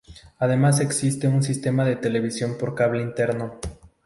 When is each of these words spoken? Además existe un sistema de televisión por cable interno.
Además 0.39 0.79
existe 0.79 1.27
un 1.27 1.43
sistema 1.43 1.85
de 1.85 1.95
televisión 1.95 2.57
por 2.57 2.73
cable 2.73 3.03
interno. 3.03 3.59